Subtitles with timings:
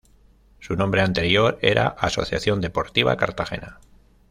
[0.59, 3.79] Su nombre anterior era Asociación Deportiva Cartagena.